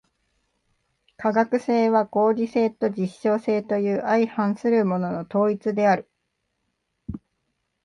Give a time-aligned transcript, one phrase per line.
[1.15, 6.09] 科学性は合理性と実証性という相反するものの統一である。